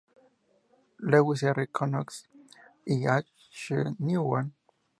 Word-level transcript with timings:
Lewis, 1.11 1.43
R. 1.43 1.67
Knox 1.85 2.27
y 2.87 3.05
H. 3.05 3.71
Newman. 3.99 4.51